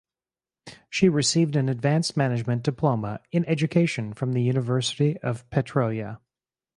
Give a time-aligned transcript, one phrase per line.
[0.89, 6.19] She received an advanced management diploma in education from the University of Pretoria.